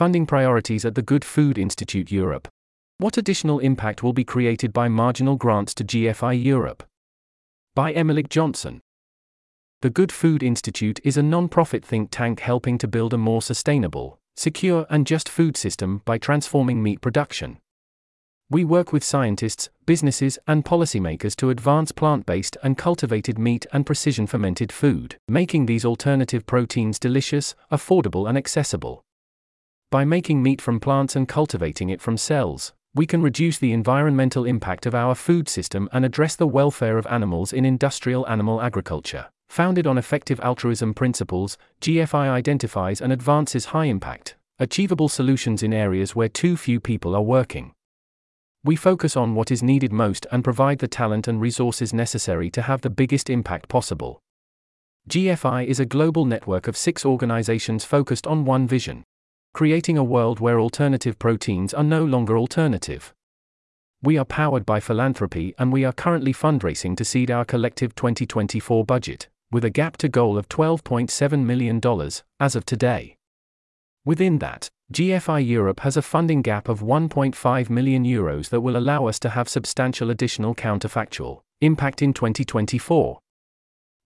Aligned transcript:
Funding 0.00 0.24
priorities 0.24 0.86
at 0.86 0.94
the 0.94 1.02
Good 1.02 1.26
Food 1.26 1.58
Institute 1.58 2.10
Europe. 2.10 2.48
What 2.96 3.18
additional 3.18 3.58
impact 3.58 4.02
will 4.02 4.14
be 4.14 4.24
created 4.24 4.72
by 4.72 4.88
marginal 4.88 5.36
grants 5.36 5.74
to 5.74 5.84
GFI 5.84 6.42
Europe? 6.42 6.82
By 7.74 7.92
Emily 7.92 8.22
Johnson. 8.22 8.80
The 9.82 9.90
Good 9.90 10.10
Food 10.10 10.42
Institute 10.42 11.00
is 11.04 11.18
a 11.18 11.22
non 11.22 11.50
profit 11.50 11.84
think 11.84 12.08
tank 12.10 12.40
helping 12.40 12.78
to 12.78 12.88
build 12.88 13.12
a 13.12 13.18
more 13.18 13.42
sustainable, 13.42 14.18
secure, 14.36 14.86
and 14.88 15.06
just 15.06 15.28
food 15.28 15.54
system 15.58 16.00
by 16.06 16.16
transforming 16.16 16.82
meat 16.82 17.02
production. 17.02 17.58
We 18.48 18.64
work 18.64 18.94
with 18.94 19.04
scientists, 19.04 19.68
businesses, 19.84 20.38
and 20.46 20.64
policymakers 20.64 21.36
to 21.36 21.50
advance 21.50 21.92
plant 21.92 22.24
based 22.24 22.56
and 22.62 22.78
cultivated 22.78 23.38
meat 23.38 23.66
and 23.70 23.84
precision 23.84 24.26
fermented 24.26 24.72
food, 24.72 25.18
making 25.28 25.66
these 25.66 25.84
alternative 25.84 26.46
proteins 26.46 26.98
delicious, 26.98 27.54
affordable, 27.70 28.26
and 28.26 28.38
accessible. 28.38 29.04
By 29.90 30.04
making 30.04 30.40
meat 30.40 30.60
from 30.60 30.78
plants 30.78 31.16
and 31.16 31.26
cultivating 31.26 31.90
it 31.90 32.00
from 32.00 32.16
cells, 32.16 32.72
we 32.94 33.06
can 33.06 33.22
reduce 33.22 33.58
the 33.58 33.72
environmental 33.72 34.44
impact 34.44 34.86
of 34.86 34.94
our 34.94 35.16
food 35.16 35.48
system 35.48 35.88
and 35.90 36.04
address 36.04 36.36
the 36.36 36.46
welfare 36.46 36.96
of 36.96 37.08
animals 37.08 37.52
in 37.52 37.64
industrial 37.64 38.24
animal 38.28 38.62
agriculture. 38.62 39.26
Founded 39.48 39.88
on 39.88 39.98
effective 39.98 40.38
altruism 40.44 40.94
principles, 40.94 41.58
GFI 41.80 42.30
identifies 42.30 43.00
and 43.00 43.12
advances 43.12 43.64
high 43.66 43.86
impact, 43.86 44.36
achievable 44.60 45.08
solutions 45.08 45.60
in 45.60 45.72
areas 45.72 46.14
where 46.14 46.28
too 46.28 46.56
few 46.56 46.78
people 46.78 47.16
are 47.16 47.22
working. 47.22 47.72
We 48.62 48.76
focus 48.76 49.16
on 49.16 49.34
what 49.34 49.50
is 49.50 49.60
needed 49.60 49.92
most 49.92 50.24
and 50.30 50.44
provide 50.44 50.78
the 50.78 50.86
talent 50.86 51.26
and 51.26 51.40
resources 51.40 51.92
necessary 51.92 52.48
to 52.50 52.62
have 52.62 52.82
the 52.82 52.90
biggest 52.90 53.28
impact 53.28 53.68
possible. 53.68 54.20
GFI 55.08 55.66
is 55.66 55.80
a 55.80 55.84
global 55.84 56.26
network 56.26 56.68
of 56.68 56.76
six 56.76 57.04
organizations 57.04 57.84
focused 57.84 58.28
on 58.28 58.44
one 58.44 58.68
vision 58.68 59.02
creating 59.52 59.98
a 59.98 60.04
world 60.04 60.40
where 60.40 60.60
alternative 60.60 61.18
proteins 61.18 61.74
are 61.74 61.84
no 61.84 62.04
longer 62.04 62.38
alternative. 62.38 63.12
We 64.02 64.16
are 64.16 64.24
powered 64.24 64.64
by 64.64 64.80
philanthropy 64.80 65.54
and 65.58 65.72
we 65.72 65.84
are 65.84 65.92
currently 65.92 66.32
fundraising 66.32 66.96
to 66.96 67.04
seed 67.04 67.30
our 67.30 67.44
collective 67.44 67.94
2024 67.94 68.84
budget, 68.84 69.28
with 69.50 69.64
a 69.64 69.70
gap 69.70 69.96
to 69.98 70.08
goal 70.08 70.38
of 70.38 70.48
$12.7 70.48 71.44
million 71.44 71.80
as 72.38 72.56
of 72.56 72.64
today. 72.64 73.16
Within 74.04 74.38
that, 74.38 74.70
GFI 74.92 75.46
Europe 75.46 75.80
has 75.80 75.96
a 75.96 76.02
funding 76.02 76.42
gap 76.42 76.68
of 76.68 76.80
1.5 76.80 77.70
million 77.70 78.04
euros 78.04 78.48
that 78.48 78.62
will 78.62 78.76
allow 78.76 79.06
us 79.06 79.18
to 79.20 79.28
have 79.28 79.48
substantial 79.48 80.10
additional 80.10 80.54
counterfactual 80.54 81.42
impact 81.60 82.00
in 82.00 82.14
2024. 82.14 83.18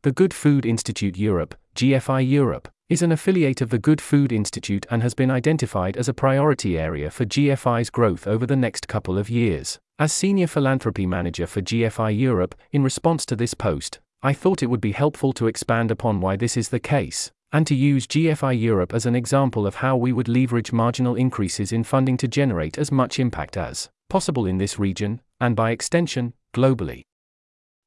The 0.02 0.12
Good 0.12 0.34
Food 0.34 0.66
Institute 0.66 1.16
Europe, 1.16 1.54
GFI 1.76 2.28
Europe, 2.28 2.68
is 2.90 3.00
an 3.00 3.12
affiliate 3.12 3.62
of 3.62 3.70
the 3.70 3.78
Good 3.78 4.00
Food 4.00 4.30
Institute 4.30 4.84
and 4.90 5.02
has 5.02 5.14
been 5.14 5.30
identified 5.30 5.96
as 5.96 6.06
a 6.06 6.14
priority 6.14 6.78
area 6.78 7.10
for 7.10 7.24
GFI's 7.24 7.88
growth 7.88 8.26
over 8.26 8.44
the 8.44 8.56
next 8.56 8.88
couple 8.88 9.16
of 9.16 9.30
years. 9.30 9.78
As 9.98 10.12
Senior 10.12 10.46
Philanthropy 10.46 11.06
Manager 11.06 11.46
for 11.46 11.62
GFI 11.62 12.18
Europe, 12.18 12.54
in 12.72 12.82
response 12.82 13.24
to 13.26 13.36
this 13.36 13.54
post, 13.54 14.00
I 14.22 14.34
thought 14.34 14.62
it 14.62 14.66
would 14.66 14.82
be 14.82 14.92
helpful 14.92 15.32
to 15.32 15.46
expand 15.46 15.90
upon 15.90 16.20
why 16.20 16.36
this 16.36 16.58
is 16.58 16.68
the 16.68 16.80
case 16.80 17.30
and 17.52 17.66
to 17.68 17.74
use 17.74 18.06
GFI 18.06 18.60
Europe 18.60 18.92
as 18.92 19.06
an 19.06 19.14
example 19.14 19.64
of 19.64 19.76
how 19.76 19.96
we 19.96 20.12
would 20.12 20.28
leverage 20.28 20.72
marginal 20.72 21.14
increases 21.14 21.72
in 21.72 21.84
funding 21.84 22.16
to 22.16 22.26
generate 22.26 22.76
as 22.76 22.90
much 22.90 23.20
impact 23.20 23.56
as 23.56 23.88
possible 24.10 24.44
in 24.44 24.58
this 24.58 24.78
region, 24.78 25.20
and 25.40 25.54
by 25.54 25.70
extension, 25.70 26.34
globally. 26.52 27.04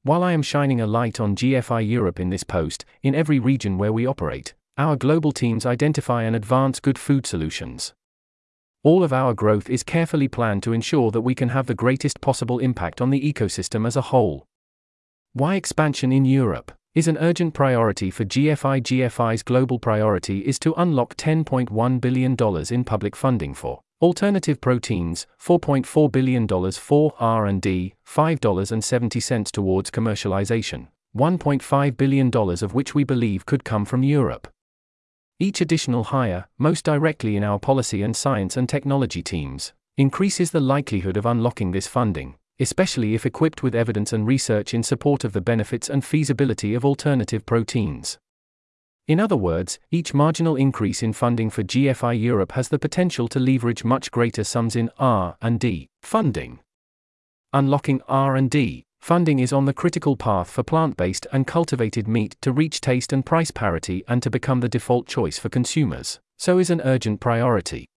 While 0.04 0.24
I 0.24 0.32
am 0.32 0.42
shining 0.42 0.80
a 0.80 0.88
light 0.88 1.20
on 1.20 1.36
GFI 1.36 1.86
Europe 1.86 2.18
in 2.18 2.30
this 2.30 2.46
post, 2.46 2.86
in 3.04 3.14
every 3.14 3.40
region 3.40 3.78
where 3.78 3.92
we 3.92 4.06
operate, 4.06 4.54
our 4.78 4.96
global 4.96 5.32
teams 5.32 5.66
identify 5.66 6.24
and 6.24 6.36
advance 6.36 6.80
good 6.80 6.98
food 6.98 7.26
solutions. 7.26 7.94
All 8.84 9.04
of 9.04 9.12
our 9.12 9.34
growth 9.34 9.70
is 9.70 9.84
carefully 9.84 10.28
planned 10.28 10.64
to 10.64 10.74
ensure 10.74 11.12
that 11.12 11.22
we 11.22 11.36
can 11.36 11.50
have 11.50 11.68
the 11.68 11.74
greatest 11.74 12.22
possible 12.22 12.60
impact 12.60 13.02
on 13.02 13.10
the 13.10 13.34
ecosystem 13.34 13.88
as 13.88 13.96
a 13.96 14.02
whole. 14.02 14.46
Why 15.34 15.56
expansion 15.56 16.12
in 16.12 16.26
Europe? 16.26 16.72
is 16.98 17.08
an 17.08 17.18
urgent 17.20 17.54
priority 17.54 18.10
for 18.10 18.26
GFI. 18.26 18.82
GFI's 18.82 19.44
global 19.44 19.78
priority 19.78 20.40
is 20.40 20.58
to 20.58 20.74
unlock 20.78 21.16
$10.1 21.16 22.02
billion 22.02 22.36
in 22.72 22.84
public 22.84 23.16
funding 23.16 23.54
for 23.54 23.82
alternative 24.02 24.60
proteins, 24.60 25.28
$4.4 25.40 26.12
billion 26.12 26.48
for 26.72 27.14
R&D, 27.20 27.94
$5.70 28.04 29.52
towards 29.52 29.92
commercialization, 29.92 30.88
$1.5 31.16 31.98
billion 31.98 32.32
of 32.36 32.74
which 32.74 32.96
we 32.96 33.04
believe 33.04 33.46
could 33.46 33.64
come 33.64 33.86
from 33.86 34.02
Europe. 34.02 34.48
Each 35.40 35.62
additional 35.62 36.06
hire, 36.06 36.48
most 36.58 36.84
directly 36.84 37.36
in 37.36 37.44
our 37.44 37.60
policy 37.60 38.02
and 38.02 38.16
science 38.16 38.58
and 38.58 38.68
technology 38.68 39.22
teams, 39.22 39.72
increases 39.96 40.50
the 40.50 40.60
likelihood 40.60 41.16
of 41.16 41.28
unlocking 41.28 41.72
this 41.72 41.86
funding, 41.86 42.36
especially 42.60 43.14
if 43.14 43.24
equipped 43.24 43.62
with 43.62 43.76
evidence 43.76 44.14
and 44.14 44.26
research 44.26 44.74
in 44.74 44.82
support 44.82 45.24
of 45.24 45.34
the 45.34 45.42
benefits 45.42 45.90
and 45.90 46.04
feasibility 46.04 46.74
of 46.74 46.84
alternative 46.84 47.46
proteins. 47.46 48.18
In 49.08 49.20
other 49.20 49.38
words, 49.38 49.78
each 49.92 50.12
marginal 50.12 50.56
increase 50.56 51.04
in 51.04 51.14
funding 51.14 51.52
for 51.52 51.62
GFI 51.62 52.20
Europe 52.20 52.54
has 52.54 52.70
the 52.70 52.80
potential 52.80 53.28
to 53.28 53.40
leverage 53.40 53.84
much 53.84 54.10
greater 54.10 54.44
sums 54.44 54.76
in 54.76 54.90
R&D 54.98 55.88
funding. 56.02 56.60
Unlocking 57.54 58.02
R&D 58.08 58.87
funding 59.00 59.40
is 59.40 59.54
on 59.54 59.66
the 59.66 59.74
critical 59.74 60.16
path 60.16 60.50
for 60.50 60.64
plant-based 60.64 61.28
and 61.32 61.48
cultivated 61.48 62.08
meat 62.08 62.36
to 62.42 62.52
reach 62.52 62.82
taste 62.82 63.14
and 63.14 63.26
price 63.26 63.52
parity 63.52 64.04
and 64.08 64.22
to 64.24 64.30
become 64.30 64.60
the 64.60 64.70
default 64.70 65.08
choice 65.08 65.38
for 65.40 65.50
consumers. 65.50 66.20
So 66.38 66.60
is 66.60 66.70
an 66.70 66.82
urgent 66.82 67.20
priority. 67.20 67.88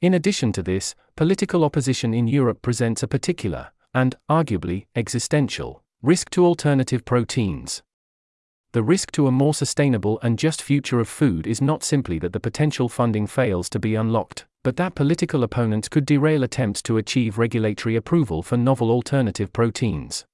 In 0.00 0.12
addition 0.12 0.52
to 0.52 0.62
this, 0.62 0.94
political 1.16 1.64
opposition 1.64 2.12
in 2.12 2.28
Europe 2.28 2.60
presents 2.62 3.02
a 3.02 3.08
particular, 3.08 3.72
and, 3.94 4.16
arguably, 4.28 4.86
existential, 4.94 5.82
risk 6.02 6.28
to 6.30 6.44
alternative 6.44 7.04
proteins. 7.04 7.82
The 8.72 8.82
risk 8.82 9.12
to 9.12 9.28
a 9.28 9.32
more 9.32 9.54
sustainable 9.54 10.18
and 10.20 10.38
just 10.38 10.60
future 10.60 10.98
of 10.98 11.08
food 11.08 11.46
is 11.46 11.62
not 11.62 11.84
simply 11.84 12.18
that 12.18 12.32
the 12.32 12.40
potential 12.40 12.88
funding 12.88 13.26
fails 13.26 13.70
to 13.70 13.78
be 13.78 13.94
unlocked, 13.94 14.46
but 14.64 14.76
that 14.76 14.94
political 14.94 15.44
opponents 15.44 15.90
could 15.90 16.06
derail 16.06 16.42
attempts 16.42 16.82
to 16.82 16.96
achieve 16.96 17.38
regulatory 17.38 17.94
approval 17.94 18.42
for 18.42 18.56
novel 18.56 18.90
alternative 18.90 19.52
proteins. 19.52 20.24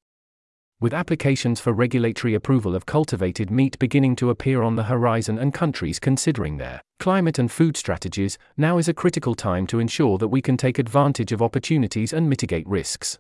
With 0.81 0.95
applications 0.95 1.61
for 1.61 1.75
regulatory 1.75 2.35
approval 2.35 2.75
of 2.75 2.87
cultivated 2.87 3.51
meat 3.51 3.79
beginning 3.79 4.17
to 4.17 4.31
appear 4.31 4.63
on 4.63 4.77
the 4.77 4.85
horizon 4.85 5.39
and 5.39 5.53
countries 5.53 5.99
considering 5.99 6.57
their 6.57 6.81
climate 7.01 7.39
and 7.39 7.51
food 7.51 7.77
strategies, 7.77 8.39
now 8.57 8.79
is 8.79 8.89
a 8.89 8.95
critical 8.95 9.35
time 9.35 9.67
to 9.67 9.81
ensure 9.81 10.17
that 10.17 10.29
we 10.29 10.41
can 10.41 10.57
take 10.57 10.79
advantage 10.79 11.33
of 11.33 11.43
opportunities 11.43 12.13
and 12.13 12.31
mitigate 12.31 12.67
risks. 12.69 13.19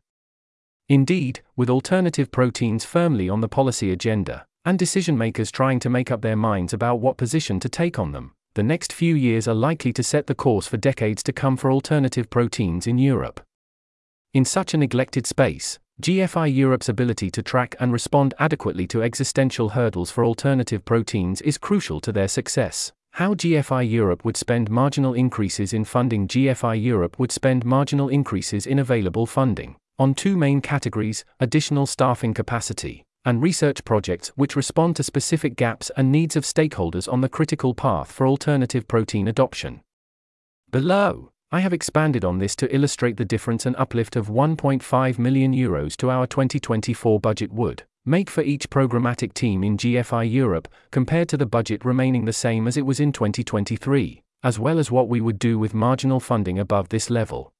Indeed, 0.88 1.42
with 1.56 1.68
alternative 1.68 2.30
proteins 2.30 2.84
firmly 2.84 3.28
on 3.28 3.40
the 3.40 3.48
policy 3.48 3.90
agenda, 3.92 4.46
and 4.64 4.78
decision 4.78 5.18
makers 5.18 5.50
trying 5.50 5.80
to 5.80 5.90
make 5.90 6.10
up 6.10 6.22
their 6.22 6.36
minds 6.36 6.72
about 6.72 7.00
what 7.00 7.16
position 7.16 7.60
to 7.60 7.68
take 7.68 7.98
on 7.98 8.12
them, 8.12 8.32
the 8.54 8.62
next 8.62 8.92
few 8.92 9.14
years 9.14 9.46
are 9.46 9.54
likely 9.54 9.92
to 9.92 10.02
set 10.02 10.26
the 10.26 10.34
course 10.34 10.66
for 10.66 10.76
decades 10.76 11.22
to 11.22 11.32
come 11.32 11.56
for 11.56 11.70
alternative 11.70 12.28
proteins 12.30 12.86
in 12.86 12.98
Europe. 12.98 13.40
In 14.34 14.44
such 14.44 14.74
a 14.74 14.78
neglected 14.78 15.26
space, 15.26 15.78
GFI 16.02 16.54
Europe's 16.54 16.88
ability 16.88 17.30
to 17.30 17.42
track 17.42 17.76
and 17.78 17.92
respond 17.92 18.32
adequately 18.38 18.86
to 18.86 19.02
existential 19.02 19.70
hurdles 19.70 20.10
for 20.10 20.24
alternative 20.24 20.84
proteins 20.84 21.40
is 21.42 21.58
crucial 21.58 22.00
to 22.00 22.10
their 22.10 22.28
success. 22.28 22.92
How 23.12 23.34
GFI 23.34 23.90
Europe 23.90 24.24
would 24.24 24.36
spend 24.36 24.70
marginal 24.70 25.14
increases 25.14 25.72
in 25.72 25.84
funding 25.84 26.26
GFI 26.26 26.82
Europe 26.82 27.18
would 27.18 27.32
spend 27.32 27.64
marginal 27.64 28.08
increases 28.08 28.66
in 28.66 28.78
available 28.78 29.26
funding 29.26 29.76
on 29.98 30.14
two 30.14 30.36
main 30.36 30.62
categories 30.62 31.26
additional 31.40 31.84
staffing 31.84 32.32
capacity, 32.32 33.04
and 33.24 33.42
research 33.42 33.84
projects 33.84 34.28
which 34.36 34.56
respond 34.56 34.96
to 34.96 35.02
specific 35.02 35.56
gaps 35.56 35.90
and 35.96 36.10
needs 36.10 36.36
of 36.36 36.44
stakeholders 36.44 37.10
on 37.12 37.20
the 37.20 37.28
critical 37.28 37.74
path 37.74 38.10
for 38.10 38.26
alternative 38.26 38.88
protein 38.88 39.28
adoption. 39.28 39.80
Below, 40.70 41.32
I 41.52 41.60
have 41.60 41.72
expanded 41.72 42.24
on 42.24 42.38
this 42.38 42.54
to 42.56 42.72
illustrate 42.74 43.16
the 43.16 43.24
difference 43.24 43.66
and 43.66 43.74
uplift 43.76 44.14
of 44.14 44.28
1.5 44.28 45.18
million 45.18 45.52
euros 45.52 45.96
to 45.96 46.08
our 46.08 46.26
2024 46.26 47.18
budget 47.18 47.52
would 47.52 47.82
make 48.06 48.30
for 48.30 48.42
each 48.42 48.70
programmatic 48.70 49.34
team 49.34 49.62
in 49.62 49.76
GFI 49.76 50.30
Europe 50.30 50.68
compared 50.90 51.28
to 51.28 51.36
the 51.36 51.46
budget 51.46 51.84
remaining 51.84 52.24
the 52.24 52.32
same 52.32 52.66
as 52.66 52.76
it 52.76 52.86
was 52.86 53.00
in 53.00 53.12
2023, 53.12 54.22
as 54.42 54.58
well 54.58 54.78
as 54.78 54.90
what 54.90 55.08
we 55.08 55.20
would 55.20 55.38
do 55.38 55.58
with 55.58 55.74
marginal 55.74 56.20
funding 56.20 56.58
above 56.58 56.88
this 56.88 57.10
level. 57.10 57.52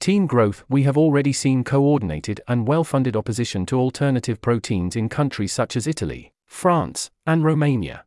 Team 0.00 0.26
growth 0.26 0.64
We 0.66 0.84
have 0.84 0.96
already 0.96 1.30
seen 1.30 1.62
coordinated 1.62 2.40
and 2.48 2.66
well 2.66 2.84
funded 2.84 3.14
opposition 3.14 3.66
to 3.66 3.78
alternative 3.78 4.40
proteins 4.40 4.96
in 4.96 5.10
countries 5.10 5.52
such 5.52 5.76
as 5.76 5.86
Italy, 5.86 6.32
France, 6.46 7.10
and 7.26 7.44
Romania. 7.44 8.06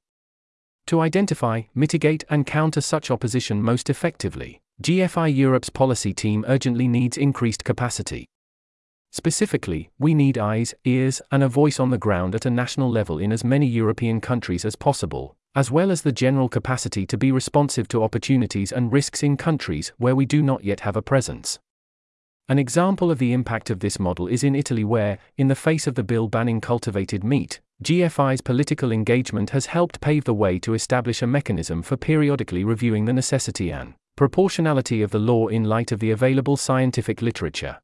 To 0.88 1.01
identify, 1.01 1.62
mitigate, 1.75 2.24
and 2.31 2.48
counter 2.48 2.81
such 2.81 3.12
opposition 3.12 3.62
most 3.62 3.92
effectively, 3.92 4.60
GFI 4.81 5.36
Europe's 5.36 5.69
policy 5.69 6.16
team 6.16 6.44
urgently 6.48 6.88
needs 6.88 7.16
increased 7.16 7.63
capacity. 7.63 8.25
Specifically, 9.12 9.92
we 10.00 10.16
need 10.16 10.39
eyes, 10.39 10.74
ears, 10.86 11.22
and 11.31 11.44
a 11.44 11.48
voice 11.48 11.80
on 11.80 11.92
the 11.92 12.00
ground 12.00 12.34
at 12.34 12.48
a 12.48 12.50
national 12.50 12.89
level 12.89 13.19
in 13.19 13.31
as 13.31 13.44
many 13.44 13.68
European 13.68 14.19
countries 14.19 14.66
as 14.66 14.75
possible, 14.75 15.36
as 15.54 15.69
well 15.69 15.92
as 15.92 16.01
the 16.01 16.12
general 16.12 16.50
capacity 16.50 17.06
to 17.06 17.19
be 17.19 17.31
responsive 17.31 17.88
to 17.89 18.01
opportunities 18.01 18.72
and 18.72 18.92
risks 18.92 19.22
in 19.22 19.38
countries 19.38 19.94
where 20.00 20.16
we 20.16 20.25
do 20.25 20.42
not 20.42 20.63
yet 20.63 20.80
have 20.80 20.96
a 20.96 21.01
presence. 21.04 21.60
An 22.50 22.60
example 22.60 23.10
of 23.10 23.19
the 23.19 23.31
impact 23.31 23.69
of 23.69 23.80
this 23.80 24.00
model 24.00 24.28
is 24.28 24.44
in 24.44 24.54
Italy, 24.54 24.84
where, 24.84 25.18
in 25.38 25.48
the 25.48 25.56
face 25.56 25.88
of 25.88 25.95
the 25.95 26.04
bill 26.04 26.28
banning 26.28 26.60
cultivated 26.60 27.24
meat, 27.24 27.62
GFI's 27.81 28.42
political 28.42 28.92
engagement 28.92 29.51
has 29.51 29.68
helped 29.68 30.01
pave 30.01 30.25
the 30.25 30.34
way 30.34 30.60
to 30.60 30.74
establish 30.74 31.22
a 31.22 31.28
mechanism 31.28 31.81
for 31.81 31.95
periodically 31.95 32.66
reviewing 32.66 33.06
the 33.06 33.13
necessity 33.13 33.72
and 33.72 33.94
proportionality 34.18 35.01
of 35.01 35.12
the 35.12 35.19
law 35.19 35.48
in 35.48 35.63
light 35.63 35.94
of 35.94 36.00
the 36.00 36.12
available 36.12 36.57
scientific 36.57 37.22
literature. 37.22 37.80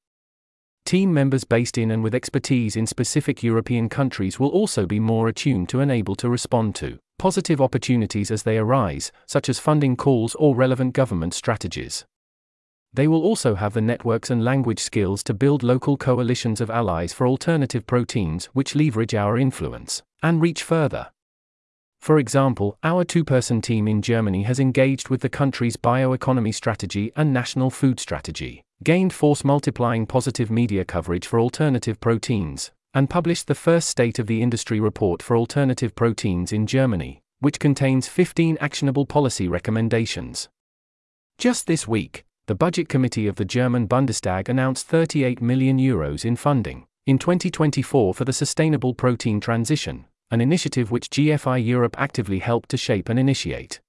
Team 0.86 1.14
members 1.14 1.46
based 1.46 1.78
in 1.78 1.92
and 1.92 2.04
with 2.04 2.14
expertise 2.14 2.76
in 2.76 2.86
specific 2.86 3.42
European 3.42 3.88
countries 3.88 4.42
will 4.42 4.50
also 4.50 4.86
be 4.86 5.00
more 5.00 5.30
attuned 5.30 5.70
to 5.70 5.80
and 5.80 5.90
able 5.90 6.16
to 6.16 6.30
respond 6.30 6.76
to 6.76 7.00
positive 7.18 7.62
opportunities 7.62 8.30
as 8.30 8.44
they 8.44 8.58
arise, 8.58 9.12
such 9.26 9.48
as 9.48 9.58
funding 9.58 9.96
calls 9.96 10.36
or 10.36 10.54
relevant 10.54 10.94
government 10.94 11.34
strategies. 11.34 12.06
They 12.94 13.08
will 13.08 13.22
also 13.22 13.56
have 13.56 13.74
the 13.74 13.82
networks 13.82 14.30
and 14.30 14.44
language 14.44 14.80
skills 14.80 15.24
to 15.24 15.34
build 15.34 15.62
local 15.62 15.96
coalitions 15.96 16.60
of 16.60 16.72
allies 16.72 17.14
for 17.14 17.28
alternative 17.28 17.86
proteins 17.86 18.46
which 18.54 18.76
leverage 18.76 19.14
our 19.14 19.38
influence 19.38 20.02
and 20.24 20.42
reach 20.42 20.64
further. 20.64 21.12
For 22.00 22.18
example, 22.18 22.78
our 22.84 23.04
two 23.04 23.24
person 23.24 23.62
team 23.62 23.88
in 23.88 24.02
Germany 24.02 24.44
has 24.44 24.60
engaged 24.60 25.10
with 25.10 25.22
the 25.22 25.30
country's 25.30 25.78
bioeconomy 25.78 26.56
strategy 26.56 27.12
and 27.16 27.34
national 27.34 27.70
food 27.70 28.00
strategy, 28.00 28.64
gained 28.84 29.14
force 29.14 29.44
multiplying 29.44 30.08
positive 30.08 30.50
media 30.50 30.86
coverage 30.86 31.28
for 31.28 31.40
alternative 31.40 32.00
proteins, 32.00 32.72
and 32.94 33.10
published 33.10 33.48
the 33.48 33.56
first 33.56 33.90
State 33.90 34.18
of 34.18 34.28
the 34.28 34.42
Industry 34.42 34.80
report 34.80 35.22
for 35.22 35.36
alternative 35.36 35.94
proteins 35.94 36.54
in 36.54 36.66
Germany, 36.66 37.22
which 37.40 37.60
contains 37.60 38.08
15 38.08 38.58
actionable 38.62 39.06
policy 39.06 39.48
recommendations. 39.48 40.48
Just 41.38 41.68
this 41.68 41.88
week, 41.88 42.26
the 42.50 42.56
Budget 42.56 42.90
Committee 42.90 43.28
of 43.28 43.36
the 43.36 43.46
German 43.46 43.88
Bundestag 43.88 44.50
announced 44.50 44.88
38 44.88 45.40
million 45.40 45.78
euros 45.78 46.26
in 46.26 46.36
funding 46.36 46.88
in 47.06 47.20
2024 47.20 48.12
for 48.12 48.26
the 48.26 48.34
sustainable 48.34 48.96
protein 48.96 49.40
transition, 49.40 50.08
an 50.32 50.42
initiative 50.42 50.90
which 50.90 51.12
GFI 51.12 51.64
Europe 51.64 51.96
actively 52.00 52.40
helped 52.40 52.70
to 52.70 52.76
shape 52.76 53.08
and 53.08 53.20
initiate. 53.20 53.80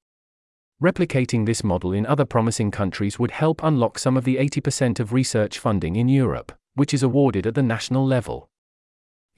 Replicating 0.78 1.46
this 1.46 1.64
model 1.64 1.94
in 1.94 2.04
other 2.04 2.26
promising 2.26 2.70
countries 2.70 3.18
would 3.18 3.30
help 3.30 3.64
unlock 3.64 3.98
some 3.98 4.18
of 4.18 4.24
the 4.24 4.36
80% 4.36 5.00
of 5.00 5.14
research 5.14 5.58
funding 5.58 5.96
in 5.96 6.10
Europe, 6.10 6.52
which 6.74 6.92
is 6.92 7.02
awarded 7.02 7.46
at 7.46 7.54
the 7.54 7.62
national 7.62 8.06
level. 8.06 8.50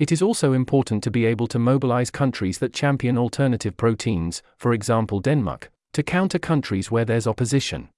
It 0.00 0.10
is 0.10 0.20
also 0.20 0.52
important 0.52 1.04
to 1.04 1.12
be 1.12 1.26
able 1.26 1.46
to 1.46 1.60
mobilize 1.60 2.10
countries 2.10 2.58
that 2.58 2.74
champion 2.74 3.16
alternative 3.16 3.76
proteins, 3.76 4.42
for 4.56 4.72
example 4.72 5.20
Denmark, 5.20 5.70
to 5.92 6.02
counter 6.02 6.40
countries 6.40 6.90
where 6.90 7.04
there's 7.04 7.28
opposition 7.28 7.88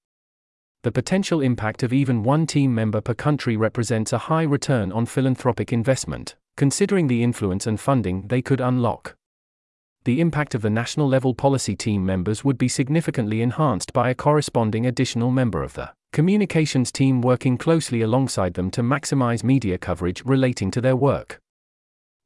the 0.85 0.91
potential 0.91 1.41
impact 1.41 1.81
of 1.81 1.91
even 1.91 2.21
one 2.21 2.45
team 2.45 2.75
member 2.75 3.01
per 3.01 3.15
country 3.15 3.57
represents 3.57 4.13
a 4.13 4.19
high 4.19 4.43
return 4.43 4.91
on 4.91 5.03
philanthropic 5.03 5.73
investment, 5.73 6.35
considering 6.57 7.07
the 7.07 7.23
influence 7.23 7.65
and 7.65 7.79
funding 7.79 8.27
they 8.27 8.39
could 8.39 8.61
unlock. 8.61 9.15
The 10.03 10.21
impact 10.21 10.53
of 10.53 10.61
the 10.61 10.69
national 10.69 11.07
level 11.07 11.33
policy 11.33 11.75
team 11.75 12.05
members 12.05 12.43
would 12.43 12.59
be 12.59 12.67
significantly 12.67 13.41
enhanced 13.41 13.93
by 13.93 14.11
a 14.11 14.13
corresponding 14.13 14.85
additional 14.85 15.31
member 15.31 15.63
of 15.63 15.73
the 15.73 15.91
communications 16.13 16.91
team 16.91 17.19
working 17.19 17.57
closely 17.57 18.03
alongside 18.03 18.53
them 18.53 18.69
to 18.69 18.83
maximize 18.83 19.43
media 19.43 19.79
coverage 19.79 20.23
relating 20.23 20.69
to 20.69 20.81
their 20.81 20.95
work. 20.95 21.41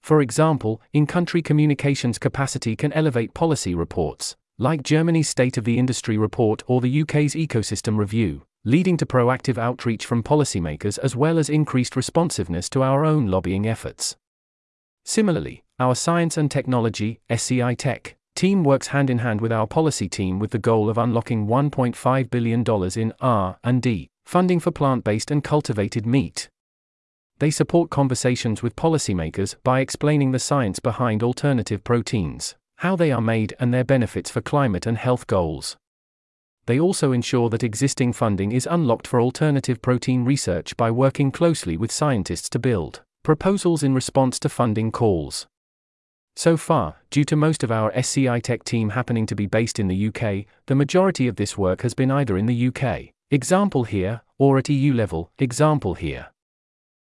For 0.04 0.20
example, 0.20 0.82
in 0.92 1.08
country 1.08 1.42
communications 1.42 2.20
capacity 2.20 2.76
can 2.76 2.92
elevate 2.92 3.34
policy 3.34 3.74
reports, 3.74 4.36
like 4.58 4.84
Germany's 4.84 5.30
State 5.30 5.58
of 5.58 5.64
the 5.64 5.80
Industry 5.80 6.18
report 6.18 6.62
or 6.68 6.82
the 6.82 7.02
UK's 7.04 7.36
Ecosystem 7.36 7.98
Review, 7.98 8.44
leading 8.66 8.98
to 8.98 9.06
proactive 9.06 9.58
outreach 9.58 10.06
from 10.06 10.22
policymakers 10.22 11.00
as 11.00 11.16
well 11.16 11.40
as 11.40 11.50
increased 11.50 11.96
responsiveness 11.96 12.70
to 12.70 12.84
our 12.84 13.06
own 13.06 13.28
lobbying 13.28 13.66
efforts. 13.66 14.18
Similarly, 15.06 15.64
our 15.80 15.96
Science 15.96 16.36
and 16.38 16.52
Technology 16.52 17.22
SCI 17.30 17.74
Tech 17.76 18.18
team 18.36 18.64
works 18.64 18.88
hand 18.88 19.10
in 19.10 19.20
hand 19.20 19.40
with 19.40 19.52
our 19.52 19.66
policy 19.66 20.10
team 20.10 20.40
with 20.40 20.52
the 20.52 20.60
goal 20.60 20.90
of 20.90 20.98
unlocking 20.98 21.48
$1.5 21.48 22.30
billion 22.30 22.64
in 22.98 23.14
R&D 23.22 24.10
funding 24.26 24.60
for 24.60 24.72
plant-based 24.72 25.32
and 25.32 25.44
cultivated 25.44 26.06
meat. 26.06 26.50
They 27.40 27.50
support 27.50 27.90
conversations 27.90 28.62
with 28.62 28.76
policymakers 28.76 29.56
by 29.64 29.80
explaining 29.80 30.32
the 30.32 30.40
science 30.40 30.80
behind 30.80 31.24
alternative 31.24 31.84
proteins, 31.84 32.56
how 32.78 32.96
they 32.96 33.12
are 33.12 33.22
made 33.22 33.56
and 33.60 33.74
their 33.74 33.84
benefits 33.84 34.30
for 34.30 34.42
climate 34.42 34.86
and 34.86 34.98
health 34.98 35.26
goals 35.26 35.78
they 36.70 36.80
also 36.80 37.14
ensure 37.14 37.50
that 37.50 37.64
existing 37.64 38.14
funding 38.14 38.52
is 38.52 38.68
unlocked 38.70 39.08
for 39.08 39.20
alternative 39.20 39.82
protein 39.82 40.24
research 40.24 40.78
by 40.78 40.92
working 40.92 41.32
closely 41.32 41.76
with 41.76 41.92
scientists 41.92 42.48
to 42.48 42.60
build 42.60 43.02
proposals 43.24 43.82
in 43.82 43.96
response 43.96 44.38
to 44.38 44.48
funding 44.48 44.92
calls. 44.92 45.48
So 46.36 46.58
far, 46.58 46.98
due 47.10 47.24
to 47.24 47.36
most 47.36 47.64
of 47.64 47.72
our 47.72 47.92
SCI 47.96 48.40
Tech 48.42 48.64
team 48.64 48.92
happening 48.92 49.26
to 49.26 49.36
be 49.36 49.48
based 49.48 49.80
in 49.80 49.88
the 49.88 50.10
UK, 50.10 50.46
the 50.68 50.76
majority 50.76 51.28
of 51.28 51.38
this 51.38 51.58
work 51.58 51.82
has 51.82 51.96
been 51.96 52.12
either 52.12 52.38
in 52.38 52.46
the 52.46 52.68
UK, 52.68 53.16
example 53.32 53.86
here, 53.86 54.22
or 54.38 54.60
at 54.60 54.70
EU 54.70 54.94
level, 54.94 55.32
example 55.40 55.96
here. 55.96 56.28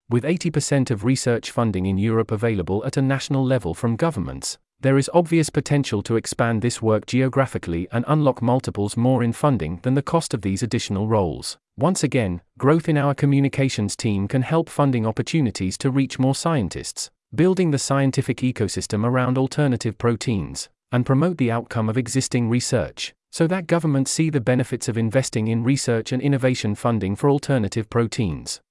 With 0.07 0.24
80% 0.24 0.92
of 0.92 1.04
research 1.04 1.50
funding 1.50 1.88
in 1.88 1.98
Europe 1.98 2.31
available 2.31 2.86
at 2.86 2.95
a 2.95 3.01
national 3.01 3.44
level 3.44 3.74
from 3.74 3.95
governments, 3.95 4.59
there 4.82 4.98
is 4.98 5.10
obvious 5.12 5.50
potential 5.50 6.04
to 6.04 6.16
expand 6.18 6.62
this 6.62 6.82
work 6.84 7.08
geographically 7.08 7.88
and 7.92 8.06
unlock 8.08 8.44
multiples 8.44 8.96
more 8.96 9.24
in 9.24 9.34
funding 9.34 9.80
than 9.82 9.96
the 9.96 10.04
cost 10.04 10.36
of 10.36 10.44
these 10.44 10.62
additional 10.62 11.08
roles. 11.08 11.58
Once 11.78 12.04
again, 12.04 12.42
growth 12.60 12.88
in 12.88 12.98
our 12.98 13.16
communications 13.16 13.96
team 13.96 14.28
can 14.28 14.44
help 14.44 14.70
funding 14.70 15.06
opportunities 15.06 15.80
to 15.80 15.90
reach 15.90 16.20
more 16.20 16.36
scientists, 16.36 17.10
building 17.34 17.72
the 17.72 17.80
scientific 17.80 18.38
ecosystem 18.38 19.04
around 19.04 19.38
alternative 19.38 19.98
proteins, 19.98 20.70
and 20.92 21.08
promote 21.08 21.38
the 21.38 21.52
outcome 21.52 21.90
of 21.90 21.98
existing 21.98 22.48
research, 22.48 23.16
so 23.32 23.48
that 23.48 23.66
governments 23.66 24.12
see 24.12 24.30
the 24.30 24.40
benefits 24.40 24.88
of 24.88 24.98
investing 24.98 25.48
in 25.48 25.64
research 25.64 26.12
and 26.12 26.22
innovation 26.22 26.76
funding 26.76 27.16
for 27.16 27.30
alternative 27.32 27.90
proteins 27.90 28.62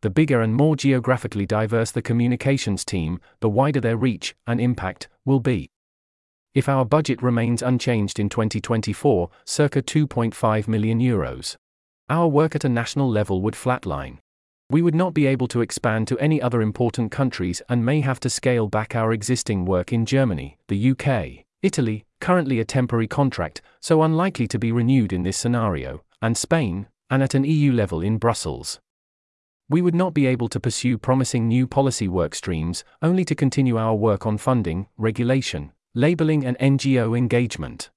the 0.00 0.10
bigger 0.10 0.40
and 0.40 0.54
more 0.54 0.76
geographically 0.76 1.44
diverse 1.44 1.90
the 1.90 2.02
communications 2.02 2.84
team, 2.84 3.20
the 3.40 3.48
wider 3.48 3.80
their 3.80 3.96
reach 3.96 4.36
and 4.46 4.60
impact 4.60 5.08
will 5.24 5.40
be. 5.40 5.70
If 6.54 6.68
our 6.68 6.84
budget 6.84 7.22
remains 7.22 7.62
unchanged 7.62 8.18
in 8.18 8.28
2024, 8.28 9.30
circa 9.44 9.82
2.5 9.82 10.68
million 10.68 11.00
euros, 11.00 11.56
our 12.08 12.28
work 12.28 12.54
at 12.54 12.64
a 12.64 12.68
national 12.68 13.10
level 13.10 13.42
would 13.42 13.54
flatline. 13.54 14.18
We 14.70 14.82
would 14.82 14.94
not 14.94 15.14
be 15.14 15.26
able 15.26 15.48
to 15.48 15.62
expand 15.62 16.08
to 16.08 16.18
any 16.18 16.40
other 16.40 16.62
important 16.62 17.10
countries 17.10 17.60
and 17.68 17.84
may 17.84 18.00
have 18.00 18.20
to 18.20 18.30
scale 18.30 18.68
back 18.68 18.94
our 18.94 19.12
existing 19.12 19.64
work 19.64 19.92
in 19.92 20.06
Germany, 20.06 20.58
the 20.68 20.90
UK, 20.90 21.44
Italy, 21.62 22.04
currently 22.20 22.60
a 22.60 22.64
temporary 22.64 23.08
contract, 23.08 23.62
so 23.80 24.02
unlikely 24.02 24.46
to 24.48 24.58
be 24.58 24.70
renewed 24.72 25.12
in 25.12 25.22
this 25.22 25.36
scenario, 25.36 26.02
and 26.22 26.36
Spain, 26.36 26.86
and 27.10 27.22
at 27.22 27.34
an 27.34 27.44
EU 27.44 27.72
level 27.72 28.00
in 28.00 28.18
Brussels 28.18 28.80
we 29.70 29.82
would 29.82 29.94
not 29.94 30.14
be 30.14 30.26
able 30.26 30.48
to 30.48 30.60
pursue 30.60 30.96
promising 30.96 31.46
new 31.46 31.66
policy 31.66 32.08
work 32.08 32.34
streams, 32.34 32.84
only 33.02 33.24
to 33.24 33.34
continue 33.34 33.76
our 33.76 33.94
work 33.94 34.26
on 34.26 34.38
funding, 34.38 34.86
regulation, 34.96 35.72
labeling, 35.94 36.44
and 36.44 36.58
NGO 36.58 37.16
engagement. 37.16 37.90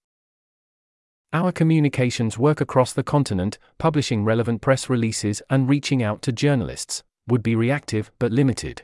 Our 1.34 1.54
communications 1.54 2.38
work 2.38 2.60
across 2.60 2.92
the 2.92 3.04
continent, 3.04 3.58
publishing 3.78 4.26
relevant 4.26 4.62
press 4.62 4.90
releases 4.90 5.42
and 5.50 5.70
reaching 5.70 6.04
out 6.04 6.22
to 6.24 6.34
journalists, 6.34 7.04
would 7.28 7.42
be 7.42 7.56
reactive 7.56 8.12
but 8.20 8.34
limited. 8.34 8.84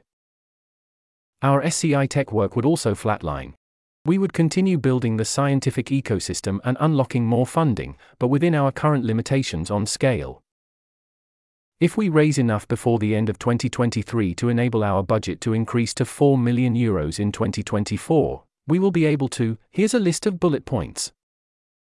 Our 1.41 1.61
SCI 1.61 2.05
tech 2.07 2.31
work 2.31 2.55
would 2.55 2.65
also 2.65 2.95
flatline. 2.95 3.53
We 4.05 4.17
would 4.17 4.31
continue 4.31 4.77
building 4.77 5.17
the 5.17 5.25
scientific 5.25 5.87
ecosystem 5.87 6.59
and 6.63 6.77
unlocking 6.79 7.25
more 7.25 7.45
funding, 7.45 7.97
but 8.17 8.29
within 8.29 8.55
our 8.55 8.71
current 8.71 9.03
limitations 9.03 9.69
on 9.69 9.85
scale. 9.85 10.41
If 11.79 11.95
we 11.95 12.09
raise 12.09 12.39
enough 12.39 12.67
before 12.67 12.97
the 12.97 13.15
end 13.15 13.29
of 13.29 13.37
2023 13.37 14.33
to 14.33 14.49
enable 14.49 14.83
our 14.83 15.03
budget 15.03 15.39
to 15.41 15.53
increase 15.53 15.93
to 15.95 16.05
4 16.05 16.35
million 16.35 16.73
euros 16.73 17.19
in 17.19 17.31
2024, 17.31 18.43
we 18.65 18.79
will 18.79 18.89
be 18.89 19.05
able 19.05 19.27
to. 19.29 19.59
Here's 19.69 19.93
a 19.93 19.99
list 19.99 20.25
of 20.25 20.39
bullet 20.39 20.65
points. 20.65 21.11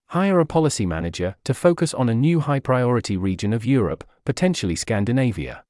Hire 0.08 0.40
a 0.40 0.46
policy 0.46 0.86
manager 0.86 1.36
to 1.44 1.52
focus 1.52 1.92
on 1.92 2.08
a 2.08 2.14
new 2.14 2.40
high 2.40 2.60
priority 2.60 3.18
region 3.18 3.52
of 3.52 3.66
Europe, 3.66 4.04
potentially 4.24 4.74
Scandinavia. 4.74 5.64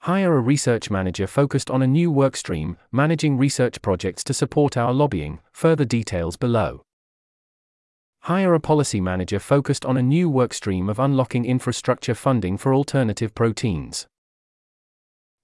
Hire 0.00 0.36
a 0.36 0.40
research 0.40 0.90
manager 0.90 1.28
focused 1.28 1.70
on 1.70 1.82
a 1.82 1.86
new 1.86 2.10
workstream, 2.10 2.76
managing 2.90 3.38
research 3.38 3.80
projects 3.80 4.24
to 4.24 4.34
support 4.34 4.76
our 4.76 4.92
lobbying. 4.92 5.38
Further 5.52 5.84
details 5.84 6.36
below. 6.36 6.82
Hire 8.26 8.54
a 8.54 8.60
policy 8.60 9.00
manager 9.00 9.40
focused 9.40 9.84
on 9.84 9.96
a 9.96 10.02
new 10.02 10.30
workstream 10.30 10.88
of 10.88 11.00
unlocking 11.00 11.44
infrastructure 11.44 12.14
funding 12.14 12.56
for 12.56 12.72
alternative 12.72 13.34
proteins. 13.34 14.06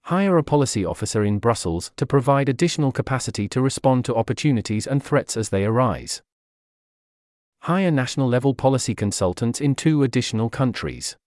Hire 0.03 0.37
a 0.37 0.43
policy 0.43 0.85
officer 0.85 1.25
in 1.25 1.39
Brussels 1.39 1.91
to 1.97 2.05
provide 2.05 2.47
additional 2.47 2.93
capacity 2.93 3.49
to 3.49 3.61
respond 3.61 4.05
to 4.05 4.15
opportunities 4.15 4.87
and 4.87 5.03
threats 5.03 5.35
as 5.35 5.49
they 5.49 5.65
arise. 5.65 6.21
Hire 7.63 7.91
national 7.91 8.29
level 8.29 8.53
policy 8.53 8.95
consultants 8.95 9.59
in 9.59 9.75
two 9.75 10.01
additional 10.01 10.49
countries. 10.49 11.17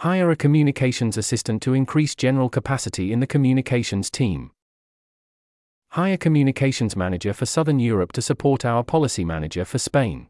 Hire 0.00 0.30
a 0.30 0.36
communications 0.36 1.16
assistant 1.16 1.62
to 1.62 1.72
increase 1.72 2.14
general 2.14 2.50
capacity 2.50 3.10
in 3.10 3.20
the 3.20 3.26
communications 3.26 4.10
team. 4.10 4.50
Hire 5.94 6.16
communications 6.16 6.94
manager 6.94 7.32
for 7.32 7.46
Southern 7.46 7.80
Europe 7.80 8.12
to 8.12 8.22
support 8.22 8.64
our 8.64 8.84
policy 8.84 9.24
manager 9.24 9.64
for 9.64 9.78
Spain. 9.78 10.28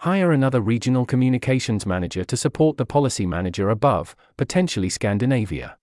Hire 0.00 0.30
another 0.30 0.60
regional 0.60 1.06
communications 1.06 1.86
manager 1.86 2.22
to 2.24 2.36
support 2.36 2.76
the 2.76 2.84
policy 2.84 3.24
manager 3.24 3.70
above, 3.70 4.14
potentially 4.36 4.90
Scandinavia. 4.90 5.78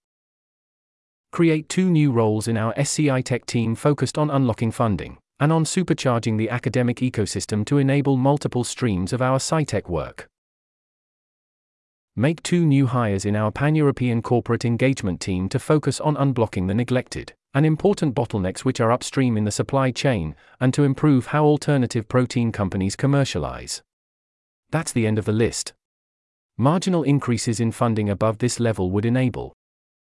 Create 1.31 1.67
two 1.67 1.89
new 1.89 2.11
roles 2.11 2.47
in 2.47 2.57
our 2.57 2.75
SCI 2.77 3.21
Tech 3.21 3.47
team 3.47 3.73
focused 3.73 4.19
on 4.19 4.29
unlocking 4.29 4.69
funding 4.69 5.17
and 5.39 5.51
on 5.51 5.63
supercharging 5.63 6.37
the 6.37 6.51
academic 6.51 6.97
ecosystem 6.97 7.65
to 7.65 7.79
enable 7.79 8.17
multiple 8.17 8.63
streams 8.63 9.13
of 9.13 9.21
our 9.23 9.39
SciTech 9.39 9.89
work. 9.89 10.27
Make 12.19 12.41
two 12.41 12.65
new 12.65 12.87
hires 12.87 13.25
in 13.25 13.35
our 13.35 13.51
pan 13.51 13.75
European 13.75 14.23
corporate 14.23 14.65
engagement 14.65 15.21
team 15.21 15.47
to 15.49 15.59
focus 15.59 15.99
on 15.99 16.15
unblocking 16.15 16.67
the 16.67 16.73
neglected 16.73 17.35
and 17.53 17.63
important 17.63 18.15
bottlenecks 18.15 18.61
which 18.61 18.79
are 18.79 18.91
upstream 18.91 19.37
in 19.37 19.43
the 19.43 19.51
supply 19.51 19.91
chain, 19.91 20.35
and 20.59 20.73
to 20.73 20.83
improve 20.83 21.27
how 21.27 21.45
alternative 21.45 22.09
protein 22.09 22.51
companies 22.51 22.95
commercialize. 22.95 23.83
That's 24.71 24.91
the 24.91 25.05
end 25.05 25.19
of 25.19 25.25
the 25.25 25.31
list. 25.31 25.73
Marginal 26.57 27.03
increases 27.03 27.59
in 27.59 27.71
funding 27.71 28.09
above 28.09 28.39
this 28.39 28.59
level 28.59 28.89
would 28.89 29.05
enable 29.05 29.53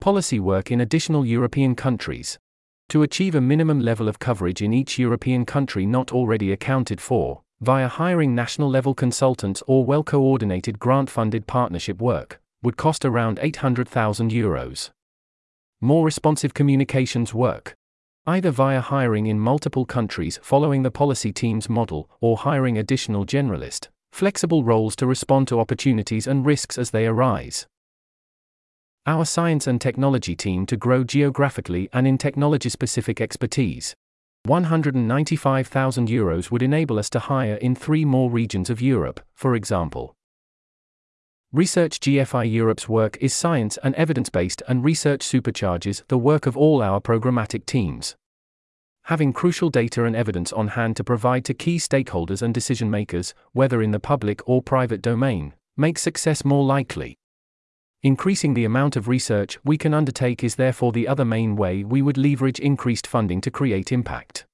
policy 0.00 0.38
work 0.38 0.71
in 0.71 0.80
additional 0.80 1.26
European 1.26 1.75
countries 1.75 2.38
to 2.90 3.02
achieve 3.02 3.35
a 3.35 3.40
minimum 3.40 3.80
level 3.80 4.09
of 4.09 4.21
coverage 4.21 4.62
in 4.62 4.73
each 4.73 5.00
European 5.00 5.44
country 5.44 5.85
not 5.85 6.12
already 6.12 6.52
accounted 6.52 7.00
for, 7.00 7.42
via 7.64 7.88
hiring 7.88 8.35
national 8.35 8.68
level 8.68 8.94
consultants 8.94 9.62
or 9.66 9.85
well 9.85 10.04
coordinated 10.04 10.78
grant 10.78 11.09
funded 11.09 11.47
partnership 11.47 12.00
work, 12.00 12.40
would 12.62 12.76
cost 12.76 13.04
around 13.04 13.38
800,000 13.40 14.30
euros. 14.30 14.90
More 15.80 16.04
responsive 16.04 16.54
communications 16.54 17.33
work, 17.33 17.75
either 18.26 18.50
via 18.50 18.80
hiring 18.80 19.26
in 19.26 19.38
multiple 19.38 19.85
countries 19.85 20.38
following 20.42 20.83
the 20.83 20.90
policy 20.90 21.33
team's 21.33 21.68
model 21.68 22.09
or 22.21 22.37
hiring 22.37 22.78
additional 22.78 23.26
generalist, 23.26 23.88
flexible 24.12 24.62
roles 24.62 24.94
to 24.97 25.06
respond 25.06 25.49
to 25.49 25.59
opportunities 25.59 26.26
and 26.26 26.47
risks 26.47 26.78
as 26.78 26.90
they 26.90 27.06
arise. 27.06 27.66
Our 29.06 29.25
science 29.25 29.66
and 29.66 29.80
technology 29.80 30.35
team 30.35 30.64
to 30.66 30.76
grow 30.76 31.04
geographically 31.04 31.90
and 31.92 32.06
in 32.06 32.16
technology 32.16 32.71
specific 32.71 33.21
expertise. 33.21 33.94
195,000 34.47 36.09
euros 36.09 36.51
would 36.51 36.63
enable 36.63 36.99
us 36.99 37.11
to 37.11 37.19
hire 37.19 37.55
in 37.55 37.75
three 37.75 38.05
more 38.05 38.31
regions 38.31 38.71
of 38.71 38.81
Europe, 38.81 39.21
for 39.35 39.55
example. 39.55 40.15
Research 41.53 42.01
GFI 42.01 42.51
Europe's 42.51 42.89
work 42.89 43.17
is 43.21 43.33
science 43.33 43.79
and 43.83 43.95
evidence 43.95 44.29
based, 44.29 44.63
and 44.69 44.85
research 44.85 45.21
supercharges 45.21 46.03
the 46.09 46.19
work 46.19 46.47
of 46.47 46.57
all 46.57 46.83
our 46.83 47.01
programmatic 47.01 47.65
teams 47.67 48.17
having 49.05 49.35
crucial 49.35 49.69
data 49.69 50.05
and 50.05 50.17
evidence 50.17 50.51
on 50.53 50.69
hand 50.69 50.97
to 50.97 51.05
provide 51.05 51.45
to 51.45 51.53
key 51.53 51.77
stakeholders 51.77 52.41
and 52.41 52.55
decision 52.55 52.91
makers, 52.91 53.35
whether 53.53 53.83
in 53.83 53.91
the 53.91 54.01
public 54.01 54.41
or 54.49 54.63
private 54.63 55.03
domain, 55.03 55.53
makes 55.77 56.01
success 56.01 56.43
more 56.43 56.65
likely. 56.65 57.19
Increasing 58.05 58.53
the 58.53 58.67
amount 58.67 58.97
of 58.97 59.09
research 59.09 59.59
we 59.65 59.79
can 59.79 59.95
undertake 59.95 60.45
is 60.45 60.57
therefore 60.57 60.93
the 60.93 61.09
other 61.09 61.25
main 61.25 61.57
way 61.57 61.83
we 61.85 62.03
would 62.03 62.19
leverage 62.19 62.61
increased 62.61 63.07
funding 63.07 63.41
to 63.41 63.51
create 63.51 63.93
impact. 63.93 64.45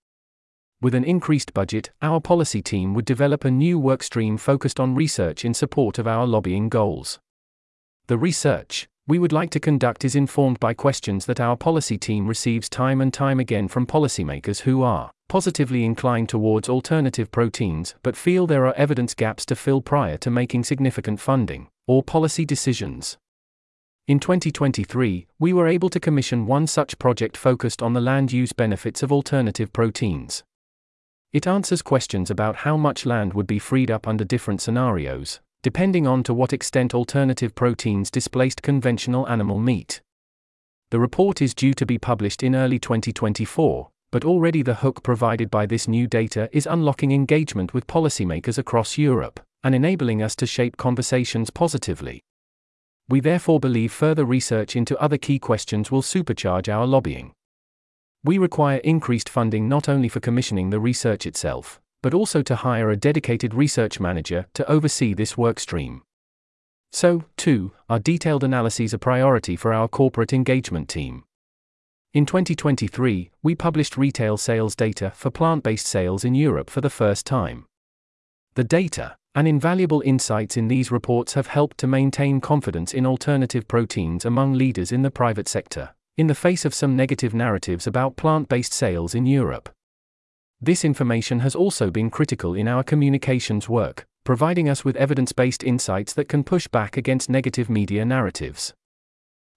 With 0.81 0.95
an 0.95 1.03
increased 1.03 1.53
budget, 1.53 1.91
our 2.01 2.21
policy 2.21 2.63
team 2.63 2.95
would 2.95 3.05
develop 3.05 3.45
a 3.45 3.51
new 3.51 3.81
workstream 3.81 4.39
focused 4.39 4.79
on 4.79 4.95
research 4.95 5.45
in 5.45 5.53
support 5.53 5.99
of 5.99 6.07
our 6.07 6.29
lobbying 6.29 6.69
goals. 6.69 7.19
The 8.07 8.17
research, 8.19 8.87
we 9.09 9.19
would 9.19 9.33
like 9.33 9.51
to 9.51 9.59
conduct 9.59 10.05
is 10.05 10.15
informed 10.15 10.61
by 10.61 10.73
questions 10.73 11.27
that 11.27 11.41
our 11.41 11.57
policy 11.57 11.99
team 11.99 12.29
receives 12.29 12.69
time 12.69 13.01
and 13.01 13.13
time 13.13 13.41
again 13.41 13.67
from 13.67 13.85
policymakers 13.85 14.61
who 14.61 14.85
are 14.85 15.11
positively 15.29 15.85
inclined 15.85 16.29
towards 16.29 16.69
alternative 16.69 17.33
proteins 17.33 17.97
but 18.05 18.15
feel 18.15 18.47
there 18.47 18.69
are 18.69 18.75
evidence 18.75 19.13
gaps 19.13 19.45
to 19.47 19.57
fill 19.57 19.83
prior 19.83 20.17
to 20.19 20.31
making 20.31 20.63
significant 20.63 21.19
funding 21.19 21.67
or 21.89 22.01
policy 22.01 22.45
decisions. 22.45 23.19
In 24.11 24.19
2023, 24.19 25.29
we 25.39 25.53
were 25.53 25.69
able 25.69 25.89
to 25.89 26.01
commission 26.01 26.45
one 26.45 26.67
such 26.67 26.99
project 26.99 27.37
focused 27.37 27.81
on 27.81 27.93
the 27.93 28.01
land 28.01 28.33
use 28.33 28.53
benefits 28.53 29.05
of 29.05 29.13
alternative 29.13 29.73
proteins. 29.73 30.43
It 31.33 31.47
answers 31.47 31.81
questions 31.81 32.29
about 32.29 32.57
how 32.67 32.77
much 32.77 33.07
land 33.07 33.35
would 33.35 33.47
be 33.47 33.61
freed 33.61 33.89
up 33.89 34.09
under 34.09 34.25
different 34.25 34.61
scenarios, 34.61 35.39
depending 35.63 36.09
on 36.09 36.25
to 36.25 36.35
what 36.35 36.53
extent 36.53 36.93
alternative 36.93 37.55
proteins 37.55 38.11
displaced 38.11 38.63
conventional 38.63 39.29
animal 39.29 39.61
meat. 39.61 40.01
The 40.91 40.99
report 40.99 41.41
is 41.41 41.55
due 41.55 41.75
to 41.75 41.87
be 41.87 41.97
published 41.97 42.43
in 42.43 42.57
early 42.57 42.81
2024, 42.81 43.91
but 44.11 44.25
already 44.25 44.63
the 44.63 44.75
hook 44.83 45.05
provided 45.05 45.53
by 45.53 45.67
this 45.67 45.87
new 45.87 46.09
data 46.09 46.49
is 46.51 46.67
unlocking 46.67 47.13
engagement 47.13 47.73
with 47.73 47.87
policymakers 47.87 48.59
across 48.59 48.99
Europe 48.99 49.39
and 49.63 49.73
enabling 49.73 50.21
us 50.21 50.35
to 50.35 50.47
shape 50.47 50.77
conversations 50.77 51.51
positively. 51.51 52.25
We 53.11 53.19
therefore 53.19 53.59
believe 53.59 53.91
further 53.91 54.25
research 54.25 54.77
into 54.77 54.97
other 55.01 55.19
key 55.19 55.41
questions 55.41 55.91
will 55.91 56.01
supercharge 56.01 56.73
our 56.73 56.87
lobbying. 56.87 57.33
We 58.23 58.39
require 58.39 58.79
increased 58.79 59.29
funding 59.29 59.69
not 59.69 59.89
only 59.89 60.09
for 60.09 60.21
commissioning 60.21 60.71
the 60.71 60.79
research 60.79 61.27
itself, 61.27 61.81
but 62.03 62.15
also 62.15 62.41
to 62.43 62.55
hire 62.55 62.89
a 62.89 62.97
dedicated 62.97 63.53
research 63.53 63.99
manager 63.99 64.47
to 64.55 64.71
oversee 64.71 65.13
this 65.13 65.37
work 65.37 65.59
stream. 65.59 66.03
So, 66.93 67.25
too, 67.37 67.73
are 67.89 67.99
detailed 67.99 68.45
analyses 68.45 68.95
a 68.95 68.99
priority 68.99 69.57
for 69.57 69.73
our 69.73 69.89
corporate 69.89 70.33
engagement 70.33 70.89
team. 70.89 71.25
In 72.15 72.27
2023, 72.27 73.33
we 73.43 73.55
published 73.57 73.97
retail 73.97 74.37
sales 74.37 74.77
data 74.77 75.13
for 75.17 75.31
plant 75.31 75.65
based 75.65 75.87
sales 75.87 76.25
in 76.25 76.37
Europe 76.37 76.71
for 76.71 76.81
the 76.81 76.91
first 76.91 77.27
time. 77.27 77.67
The 78.55 78.65
data 78.65 79.17
and 79.35 79.47
invaluable 79.47 80.03
insights 80.05 80.57
in 80.57 80.69
these 80.69 80.91
reports 80.91 81.35
have 81.35 81.47
helped 81.47 81.79
to 81.79 81.87
maintain 81.87 82.41
confidence 82.41 82.93
in 82.93 83.07
alternative 83.07 83.69
proteins 83.69 84.25
among 84.25 84.55
leaders 84.55 84.91
in 84.91 85.03
the 85.03 85.11
private 85.11 85.47
sector, 85.47 85.95
in 86.17 86.27
the 86.27 86.35
face 86.35 86.65
of 86.65 86.75
some 86.75 86.97
negative 86.97 87.33
narratives 87.33 87.87
about 87.87 88.17
plant 88.17 88.49
based 88.49 88.73
sales 88.73 89.15
in 89.15 89.27
Europe. 89.27 89.69
This 90.61 90.85
information 90.85 91.41
has 91.41 91.55
also 91.55 91.91
been 91.91 92.11
critical 92.11 92.55
in 92.55 92.69
our 92.69 92.83
communications 92.83 93.69
work, 93.69 94.05
providing 94.25 94.69
us 94.69 94.85
with 94.85 94.97
evidence 94.97 95.33
based 95.33 95.63
insights 95.63 96.13
that 96.15 96.29
can 96.29 96.45
push 96.45 96.67
back 96.67 96.97
against 96.97 97.31
negative 97.31 97.71
media 97.71 98.05
narratives. 98.05 98.75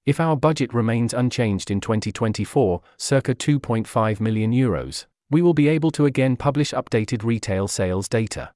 If 0.06 0.20
our 0.20 0.36
budget 0.36 0.74
remains 0.74 1.14
unchanged 1.14 1.72
in 1.72 1.82
2024, 1.82 2.82
circa 2.98 3.34
2.5 3.34 4.20
million 4.20 4.52
euros, 4.52 5.06
we 5.32 5.42
will 5.42 5.54
be 5.54 5.68
able 5.68 5.92
to 5.92 6.06
again 6.06 6.36
publish 6.36 6.72
updated 6.74 7.24
retail 7.24 7.68
sales 7.68 8.08
data. 8.08 8.52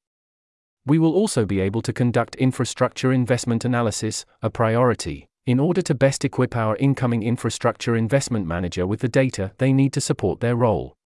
We 0.88 0.98
will 0.98 1.14
also 1.14 1.46
be 1.46 1.60
able 1.60 1.84
to 1.84 1.94
conduct 1.94 2.36
infrastructure 2.38 3.14
investment 3.14 3.64
analysis, 3.64 4.26
a 4.42 4.50
priority, 4.50 5.28
in 5.46 5.60
order 5.60 5.84
to 5.84 5.94
best 5.94 6.26
equip 6.26 6.56
our 6.56 6.76
incoming 6.78 7.22
infrastructure 7.22 7.96
investment 7.96 8.48
manager 8.48 8.88
with 8.88 9.02
the 9.02 9.08
data 9.08 9.52
they 9.60 9.72
need 9.72 9.94
to 9.94 10.02
support 10.02 10.40
their 10.40 10.56
role 10.56 10.98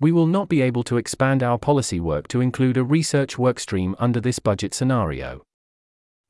we 0.00 0.12
will 0.12 0.26
not 0.26 0.48
be 0.48 0.60
able 0.60 0.82
to 0.82 0.96
expand 0.96 1.42
our 1.42 1.58
policy 1.58 2.00
work 2.00 2.28
to 2.28 2.40
include 2.40 2.76
a 2.76 2.84
research 2.84 3.36
workstream 3.36 3.94
under 3.98 4.20
this 4.20 4.38
budget 4.38 4.74
scenario. 4.74 5.42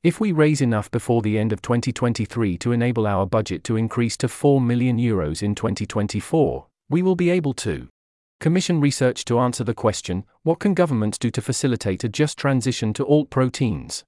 If 0.03 0.19
we 0.19 0.31
raise 0.31 0.61
enough 0.61 0.91
before 0.91 1.21
the 1.23 1.39
end 1.39 1.51
of 1.51 1.61
2023 1.61 2.57
to 2.59 2.71
enable 2.71 3.07
our 3.07 3.25
budget 3.25 3.63
to 3.65 3.75
increase 3.75 4.15
to 4.17 4.27
4 4.27 4.61
million 4.61 4.97
euros 4.97 5.41
in 5.41 5.55
2024, 5.55 6.67
we 6.89 7.01
will 7.01 7.15
be 7.15 7.31
able 7.31 7.53
to 7.55 7.89
commission 8.39 8.79
research 8.81 9.25
to 9.25 9.39
answer 9.39 9.63
the 9.63 9.73
question 9.73 10.23
what 10.43 10.59
can 10.59 10.73
governments 10.73 11.17
do 11.17 11.31
to 11.31 11.41
facilitate 11.41 12.03
a 12.03 12.09
just 12.09 12.37
transition 12.37 12.93
to 12.93 13.05
alt 13.05 13.29
proteins? 13.29 14.03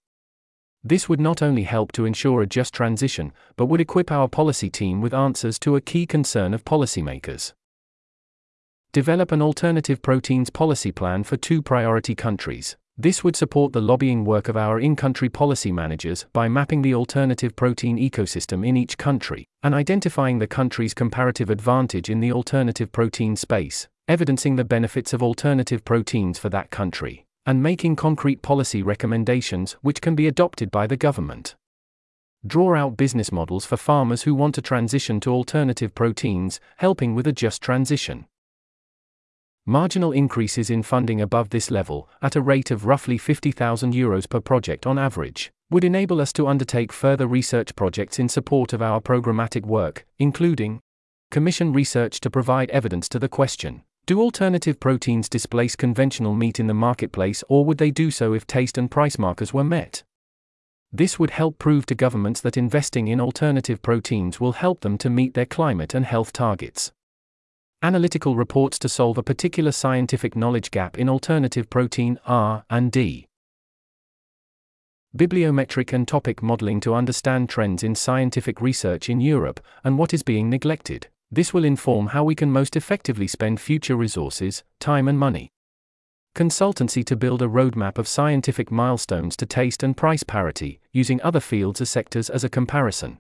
This 0.84 1.10
would 1.10 1.20
not 1.20 1.42
only 1.42 1.64
help 1.64 1.92
to 1.94 2.06
ensure 2.06 2.42
a 2.42 2.48
just 2.48 2.74
transition, 2.74 3.34
but 3.56 3.66
would 3.66 3.82
equip 3.82 4.12
our 4.12 4.28
policy 4.28 4.70
team 4.70 5.02
with 5.02 5.14
answers 5.14 5.60
to 5.60 5.76
a 5.76 5.82
key 5.82 6.06
concern 6.06 6.54
of 6.54 6.64
policymakers. 6.64 7.54
Develop 8.94 9.32
an 9.32 9.42
alternative 9.42 10.02
proteins 10.02 10.50
policy 10.50 10.92
plan 10.92 11.24
for 11.24 11.36
two 11.36 11.62
priority 11.62 12.16
countries. 12.16 12.78
This 12.98 13.24
would 13.24 13.36
support 13.36 13.74
the 13.74 13.82
lobbying 13.82 14.26
work 14.26 14.48
of 14.48 14.58
our 14.58 14.80
in 14.80 14.96
country 14.96 15.30
policy 15.30 15.72
managers 15.72 16.26
by 16.34 16.48
mapping 16.48 16.82
the 16.82 16.96
alternative 16.96 17.56
protein 17.56 17.98
ecosystem 17.98 18.66
in 18.66 18.76
each 18.76 18.98
country 18.98 19.46
and 19.62 19.76
identifying 19.76 20.40
the 20.40 20.48
country's 20.48 20.96
comparative 20.96 21.50
advantage 21.50 22.10
in 22.10 22.22
the 22.22 22.32
alternative 22.32 22.92
protein 22.92 23.36
space, 23.36 23.88
evidencing 24.08 24.56
the 24.56 24.64
benefits 24.64 25.14
of 25.14 25.24
alternative 25.24 25.84
proteins 25.84 26.40
for 26.40 26.50
that 26.50 26.70
country, 26.70 27.26
and 27.46 27.64
making 27.64 27.96
concrete 27.96 28.42
policy 28.42 28.82
recommendations 28.82 29.74
which 29.82 30.02
can 30.02 30.16
be 30.16 30.28
adopted 30.28 30.72
by 30.72 30.88
the 30.88 30.98
government. 30.98 31.56
Draw 32.46 32.76
out 32.76 32.98
business 32.98 33.32
models 33.32 33.66
for 33.66 33.78
farmers 33.78 34.24
who 34.24 34.36
want 34.36 34.56
to 34.56 34.62
transition 34.62 35.20
to 35.22 35.32
alternative 35.32 35.94
proteins, 35.94 36.60
helping 36.78 37.16
with 37.16 37.28
a 37.28 37.34
just 37.34 37.62
transition 37.62 38.26
Marginal 39.70 40.14
increases 40.14 40.70
in 40.70 40.82
funding 40.82 41.20
above 41.20 41.50
this 41.50 41.70
level, 41.70 42.08
at 42.22 42.38
a 42.38 42.42
rate 42.42 42.72
of 42.72 42.86
roughly 42.86 43.18
50,000 43.18 43.94
euros 43.94 44.30
per 44.30 44.40
project 44.40 44.88
on 44.88 44.98
average, 44.98 45.52
would 45.70 45.84
enable 45.84 46.22
us 46.22 46.32
to 46.32 46.48
undertake 46.48 46.94
further 46.94 47.28
research 47.28 47.76
projects 47.76 48.18
in 48.18 48.30
support 48.30 48.72
of 48.72 48.82
our 48.82 49.02
programmatic 49.02 49.66
work, 49.66 50.06
including 50.20 50.80
commission 51.32 51.74
research 51.74 52.22
to 52.22 52.30
provide 52.30 52.70
evidence 52.70 53.10
to 53.10 53.20
the 53.20 53.28
question 53.28 53.84
Do 54.08 54.22
alternative 54.22 54.80
proteins 54.80 55.28
displace 55.28 55.76
conventional 55.76 56.34
meat 56.34 56.62
in 56.62 56.68
the 56.68 56.74
marketplace, 56.74 57.44
or 57.50 57.66
would 57.66 57.78
they 57.78 57.92
do 57.92 58.10
so 58.10 58.32
if 58.32 58.48
taste 58.48 58.78
and 58.78 58.90
price 58.90 59.20
markers 59.20 59.54
were 59.54 59.66
met? 59.66 60.04
This 60.94 61.20
would 61.20 61.32
help 61.32 61.60
prove 61.60 61.86
to 61.88 61.94
governments 61.94 62.40
that 62.40 62.56
investing 62.56 63.10
in 63.10 63.20
alternative 63.20 63.82
proteins 63.82 64.40
will 64.40 64.54
help 64.54 64.80
them 64.80 64.98
to 65.00 65.10
meet 65.10 65.34
their 65.34 65.46
climate 65.46 65.94
and 65.94 66.06
health 66.06 66.32
targets. 66.32 66.94
Analytical 67.82 68.38
reports 68.38 68.80
to 68.80 68.88
solve 68.88 69.18
a 69.18 69.24
particular 69.24 69.74
scientific 69.74 70.38
knowledge 70.38 70.72
gap 70.72 70.98
in 70.98 71.10
alternative 71.10 71.70
protein 71.70 72.18
R 72.26 72.64
and 72.70 72.94
D. 72.94 73.28
Bibliometric 75.18 75.92
and 75.92 76.08
topic 76.08 76.42
modeling 76.42 76.80
to 76.80 76.96
understand 76.96 77.50
trends 77.50 77.84
in 77.84 77.94
scientific 77.94 78.62
research 78.62 79.10
in 79.10 79.20
Europe 79.20 79.60
and 79.84 79.98
what 79.98 80.14
is 80.14 80.24
being 80.24 80.50
neglected. 80.50 81.10
This 81.30 81.54
will 81.54 81.66
inform 81.66 82.08
how 82.08 82.24
we 82.24 82.36
can 82.36 82.52
most 82.52 82.76
effectively 82.76 83.28
spend 83.28 83.60
future 83.60 83.96
resources, 83.96 84.64
time, 84.80 85.08
and 85.08 85.20
money. 85.20 85.52
Consultancy 86.36 87.04
to 87.04 87.16
build 87.16 87.42
a 87.42 87.48
roadmap 87.48 87.98
of 87.98 88.08
scientific 88.08 88.72
milestones 88.72 89.36
to 89.38 89.46
taste 89.46 89.84
and 89.84 89.98
price 89.98 90.24
parity, 90.24 90.80
using 90.94 91.22
other 91.22 91.40
fields 91.40 91.82
or 91.82 91.86
sectors 91.86 92.30
as 92.30 92.44
a 92.44 92.50
comparison. 92.50 93.18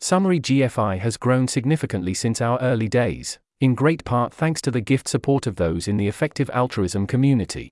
Summary 0.00 0.40
GFI 0.40 0.98
has 0.98 1.16
grown 1.16 1.48
significantly 1.48 2.14
since 2.14 2.40
our 2.40 2.60
early 2.60 2.88
days, 2.88 3.38
in 3.60 3.74
great 3.74 4.04
part 4.04 4.34
thanks 4.34 4.60
to 4.62 4.70
the 4.70 4.80
gift 4.80 5.08
support 5.08 5.46
of 5.46 5.56
those 5.56 5.88
in 5.88 5.96
the 5.96 6.06
effective 6.06 6.50
altruism 6.50 7.06
community. 7.06 7.70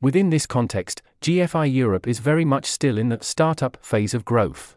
Within 0.00 0.30
this 0.30 0.46
context, 0.46 1.00
GFI 1.20 1.72
Europe 1.72 2.06
is 2.06 2.18
very 2.18 2.44
much 2.44 2.66
still 2.66 2.98
in 2.98 3.08
the 3.08 3.18
startup 3.22 3.78
phase 3.80 4.14
of 4.14 4.24
growth. 4.24 4.76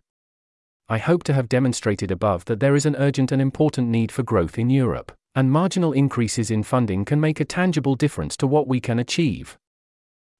I 0.87 0.99
hope 0.99 1.23
to 1.23 1.33
have 1.33 1.49
demonstrated 1.49 2.11
above 2.11 2.45
that 2.45 2.59
there 2.59 2.75
is 2.75 2.85
an 2.85 2.95
urgent 2.97 3.31
and 3.31 3.41
important 3.41 3.89
need 3.89 4.11
for 4.11 4.21
growth 4.21 4.59
in 4.59 4.69
Europe, 4.69 5.11
and 5.33 5.51
marginal 5.51 5.91
increases 5.93 6.51
in 6.51 6.61
funding 6.61 7.05
can 7.05 7.19
make 7.19 7.39
a 7.39 7.45
tangible 7.45 7.95
difference 7.95 8.37
to 8.37 8.47
what 8.47 8.67
we 8.67 8.79
can 8.79 8.99
achieve. 8.99 9.57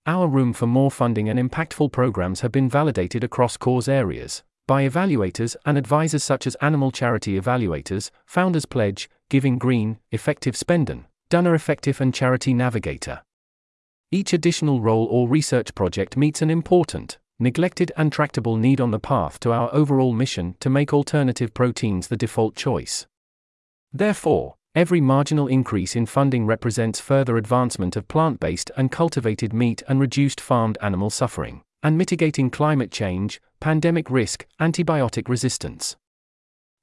Our 0.06 0.28
room 0.28 0.54
for 0.54 0.68
more 0.68 0.92
funding 0.92 1.30
and 1.30 1.40
impactful 1.40 1.92
programs 1.92 2.42
have 2.42 2.52
been 2.52 2.70
validated 2.70 3.24
across 3.24 3.58
cause 3.58 3.88
areas 3.88 4.44
by 4.68 4.88
evaluators 4.88 5.56
and 5.66 5.80
advisors 5.80 6.24
such 6.24 6.46
as 6.46 6.56
Animal 6.56 6.92
Charity 6.92 7.40
Evaluators, 7.40 8.12
Founders 8.28 8.66
Pledge, 8.66 9.10
Giving 9.30 9.58
Green, 9.58 10.00
Effektiv 10.12 10.56
Spenden, 10.56 11.06
Donor 11.30 11.56
Effective, 11.56 12.00
and 12.02 12.14
Charity 12.14 12.54
Navigator. 12.54 13.24
Each 14.12 14.32
additional 14.32 14.82
role 14.82 15.06
or 15.06 15.28
research 15.28 15.74
project 15.74 16.18
meets 16.18 16.42
an 16.42 16.52
important, 16.52 17.18
neglected, 17.40 17.92
and 17.98 18.12
tractable 18.12 18.56
need 18.56 18.80
on 18.80 18.92
the 18.92 19.00
path 19.00 19.40
to 19.42 19.52
our 19.52 19.74
overall 19.74 20.14
mission 20.14 20.56
to 20.60 20.70
make 20.70 20.94
alternative 20.94 21.54
proteins 21.54 22.08
the 22.08 22.18
default 22.18 22.56
choice. 22.56 23.08
Therefore, 23.92 24.56
every 24.74 25.02
marginal 25.02 25.48
increase 25.48 25.96
in 25.96 26.06
funding 26.06 26.46
represents 26.46 27.00
further 27.00 27.38
advancement 27.38 27.96
of 27.96 28.08
plant 28.08 28.40
based 28.40 28.72
and 28.78 28.92
cultivated 28.92 29.54
meat 29.54 29.84
and 29.88 30.00
reduced 30.00 30.42
farmed 30.42 30.78
animal 30.82 31.10
suffering, 31.10 31.62
and 31.82 31.98
mitigating 31.98 32.50
climate 32.50 32.92
change, 32.92 33.42
pandemic 33.60 34.10
risk, 34.10 34.46
antibiotic 34.60 35.30
resistance. 35.30 35.96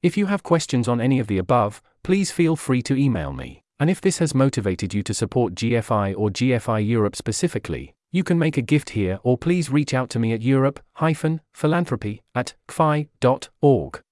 If 0.03 0.17
you 0.17 0.27
have 0.27 0.43
questions 0.43 0.89
on 0.89 1.01
any 1.01 1.21
of 1.21 1.29
the 1.29 1.39
above, 1.39 1.81
please 2.03 2.31
feel 2.31 2.57
free 2.57 2.83
to 2.83 2.97
email 2.97 3.33
me. 3.33 3.63
And 3.79 3.91
if 3.91 4.01
this 4.01 4.19
has 4.19 4.35
motivated 4.35 4.95
you 4.95 5.03
to 5.03 5.15
support 5.15 5.55
GFI 5.55 6.15
or 6.17 6.31
GFI 6.31 6.87
Europe 6.87 7.17
specifically, 7.17 7.95
you 8.13 8.23
can 8.23 8.39
make 8.39 8.57
a 8.57 8.63
gift 8.63 8.91
here 8.91 9.19
or 9.23 9.37
please 9.39 9.71
reach 9.71 9.93
out 9.95 10.11
to 10.11 10.19
me 10.19 10.33
at 10.33 10.43
europe-philanthropy 10.43 12.23
at 12.35 12.55
gfi.org. 12.69 14.03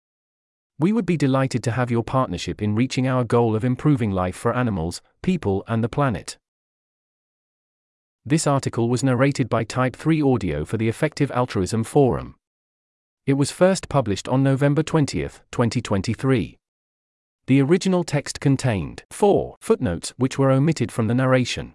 We 0.78 0.92
would 0.92 1.04
be 1.04 1.18
delighted 1.18 1.62
to 1.64 1.72
have 1.72 1.90
your 1.90 2.02
partnership 2.02 2.62
in 2.62 2.74
reaching 2.74 3.06
our 3.06 3.22
goal 3.22 3.54
of 3.54 3.64
improving 3.64 4.10
life 4.10 4.34
for 4.34 4.56
animals, 4.56 5.02
people, 5.22 5.62
and 5.68 5.84
the 5.84 5.90
planet. 5.90 6.38
This 8.24 8.46
article 8.46 8.88
was 8.88 9.04
narrated 9.04 9.50
by 9.50 9.64
Type 9.64 9.94
3 9.94 10.22
Audio 10.22 10.64
for 10.64 10.78
the 10.78 10.88
Effective 10.88 11.30
Altruism 11.32 11.84
Forum. 11.84 12.36
It 13.26 13.34
was 13.34 13.50
first 13.50 13.90
published 13.90 14.26
on 14.28 14.42
November 14.42 14.82
20, 14.82 15.20
2023. 15.20 16.56
The 17.46 17.60
original 17.60 18.04
text 18.04 18.40
contained 18.40 19.04
four 19.10 19.56
footnotes 19.60 20.14
which 20.16 20.38
were 20.38 20.50
omitted 20.50 20.90
from 20.90 21.08
the 21.08 21.14
narration. 21.14 21.74